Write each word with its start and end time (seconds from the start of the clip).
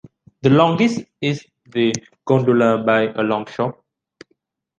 The 0.41 0.49
longest 0.49 1.03
is 1.21 1.45
the 1.67 1.93
Gondola 2.25 2.81
by 2.83 3.01
a 3.03 3.21
longshot. 3.21 3.75